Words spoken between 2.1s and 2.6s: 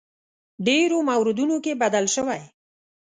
شوی.